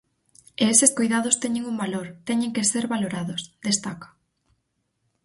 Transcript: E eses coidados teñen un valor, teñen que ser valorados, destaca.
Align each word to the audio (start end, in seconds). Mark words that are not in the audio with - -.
E 0.61 0.63
eses 0.73 0.91
coidados 0.97 1.39
teñen 1.43 1.63
un 1.71 1.75
valor, 1.83 2.07
teñen 2.27 2.53
que 2.55 2.67
ser 2.71 2.85
valorados, 2.93 3.41
destaca. 3.67 4.09